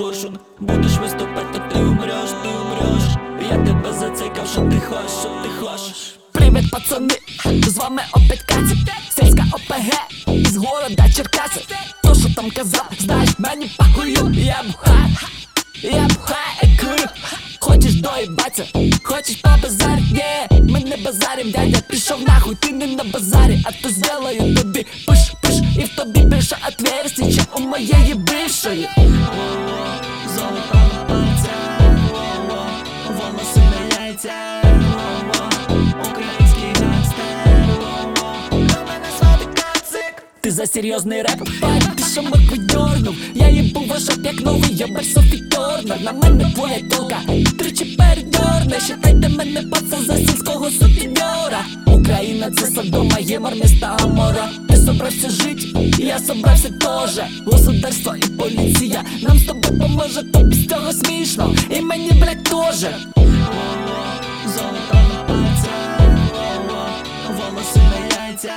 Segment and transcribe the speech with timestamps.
[0.00, 3.02] коршун Будеш виступати, ти умреш, ти умреш.
[3.50, 6.14] Я тебе зацикав, що ти хочеш, що ти хочеш.
[6.32, 7.14] Привіт, пацани,
[7.66, 8.94] з вами опять Катя.
[9.10, 9.92] Сільська ОПГ
[10.34, 11.60] із города Черкаси.
[12.02, 15.16] То, що там казав, знаєш, мені похую Я бухаю,
[15.82, 17.08] я бухаю, і курю.
[17.60, 18.64] Хочеш доїбаться,
[19.02, 23.62] хочеш побазарить, є Ми не базарим, дядя, пішов нахуй, ти не на базарі.
[23.64, 25.32] А то сделаю тобі пиш
[25.80, 28.88] І в тобі більше отверстий, чим у моєї бившої.
[30.34, 30.78] Золото
[31.08, 32.66] во-во,
[33.16, 33.90] волоси на.
[40.42, 45.04] Ти за серйозний реп, парень, ти що моркву дьорнув Я їбу вашок як новий йобер
[45.04, 46.00] Софі Торнер.
[46.00, 47.16] На мене твоя толка,
[47.58, 48.80] тричі передьорне.
[48.80, 51.64] Считайте мене паца за сільського сутіньора.
[51.86, 54.48] Україна це Содома, Ємар, міста Амора.
[54.68, 55.76] Ти собрався жить,
[56.06, 59.04] я собрався теж Государство і поліція.
[59.22, 61.54] Нам з тобою поможе, тобі з цього смішно.
[61.70, 62.80] І мені, блядь, теж
[64.46, 66.10] Золото на пальцях,
[67.28, 68.52] волоси на яйцях.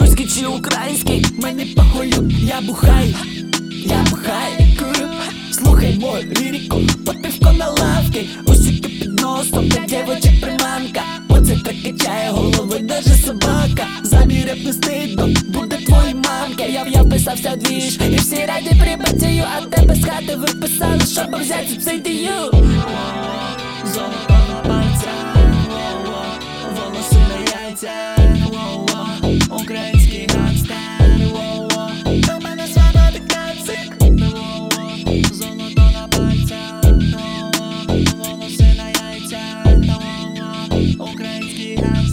[0.00, 3.14] Руський чи український, мені похую, я бухаю,
[3.84, 5.08] я бухаю і курю.
[5.50, 8.26] Слухай мою лірику, попівко на лавки.
[8.46, 10.21] Усіки під носом, та дівоча приманка Оце
[12.22, 13.86] так голови, даже собака.
[14.02, 14.72] Замій реп не
[15.48, 20.04] буде твої мамки Я, я вписався в двіж, і всі раді прибацію А тебе з
[20.04, 22.50] хати виписали, щоб взяти субсидію
[23.94, 25.36] Золото на пальцях,
[25.68, 26.24] во-во,
[26.76, 30.76] волоси на во-во, український гангстер,
[31.32, 31.90] во-во,
[32.42, 33.92] мене звати Кацик,
[35.32, 36.82] золото на пальцях,
[37.14, 42.11] во-во, волоси на во-во, український гангстер,